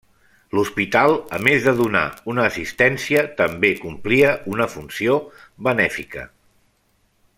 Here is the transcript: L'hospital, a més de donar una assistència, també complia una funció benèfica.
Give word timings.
L'hospital, 0.59 1.11
a 1.37 1.39
més 1.47 1.67
de 1.67 1.73
donar 1.81 2.01
una 2.33 2.45
assistència, 2.51 3.23
també 3.43 3.71
complia 3.83 4.33
una 4.55 4.69
funció 4.77 5.19
benèfica. 5.69 6.25